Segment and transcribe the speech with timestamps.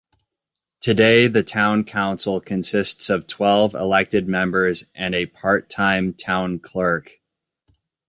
[0.79, 7.21] Today the town council consists of twelve elected members and a part-time town clerk.